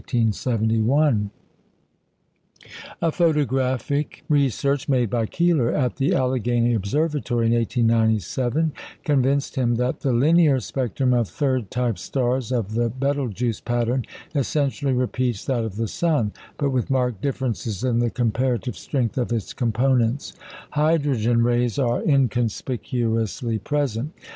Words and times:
A 3.03 3.11
photographic 3.11 4.23
research, 4.27 4.89
made 4.89 5.11
by 5.11 5.27
Keeler 5.27 5.71
at 5.71 5.97
the 5.97 6.15
Alleghany 6.15 6.73
Observatory 6.73 7.45
in 7.45 7.53
1897, 7.53 8.73
convinced 9.03 9.57
him 9.57 9.75
that 9.75 9.99
the 9.99 10.11
linear 10.11 10.59
spectrum 10.59 11.13
of 11.13 11.29
third 11.29 11.69
type 11.69 11.99
stars 11.99 12.51
of 12.51 12.73
the 12.73 12.89
Betelgeux 12.89 13.63
pattern 13.63 14.03
essentially 14.33 14.91
repeats 14.93 15.45
that 15.45 15.63
of 15.63 15.75
the 15.75 15.87
sun, 15.87 16.31
but 16.57 16.71
with 16.71 16.89
marked 16.89 17.21
differences 17.21 17.83
in 17.83 17.99
the 17.99 18.09
comparative 18.09 18.75
strength 18.75 19.19
of 19.19 19.31
its 19.31 19.53
components. 19.53 20.33
Hydrogen 20.71 21.43
rays 21.43 21.77
are 21.77 22.01
inconspicuously 22.01 23.59
present. 23.59 24.13